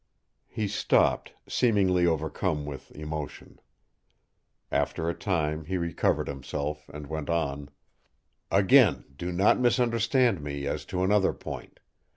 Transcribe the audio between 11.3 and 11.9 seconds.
point.